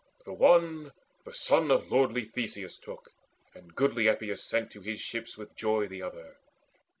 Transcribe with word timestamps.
The 0.25 0.33
one 0.33 0.93
the 1.25 1.33
son 1.35 1.69
of 1.69 1.91
lordly 1.91 2.25
Theseus 2.25 2.79
took, 2.79 3.11
And 3.53 3.75
goodly 3.75 4.07
Epeius 4.07 4.43
sent 4.43 4.71
to 4.71 4.81
his 4.81 4.99
ship 4.99 5.27
with 5.37 5.55
joy 5.55 5.85
The 5.87 6.01
other. 6.01 6.37